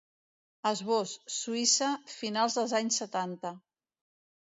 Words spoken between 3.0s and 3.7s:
setanta.